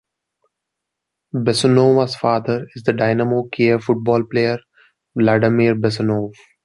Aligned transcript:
Bessonova's 1.43 2.15
father 2.15 2.65
is 2.73 2.81
the 2.81 2.91
"Dynamo 2.93 3.47
Kiev" 3.51 3.83
football 3.83 4.23
player 4.23 4.57
Vladimir 5.15 5.75
Bessonov. 5.75 6.33